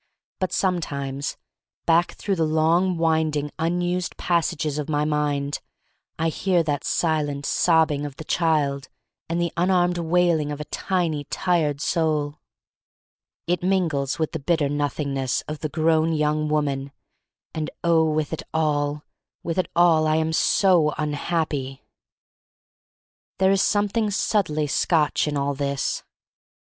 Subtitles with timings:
[0.39, 1.37] But sometimes
[1.85, 5.59] back through the long, winding, unused pas sages of my mind
[6.17, 8.89] I hear that silent sob bing of the child
[9.29, 12.39] and the unarmed wailing of a tiny, tired souL
[13.45, 16.91] It mingles with the bitter Nothing ness of the grown young woman,
[17.53, 19.03] and oh, with it all—
[19.43, 21.83] with it all I air so un happy!
[23.37, 26.01] There is something subtly Scotch in all this.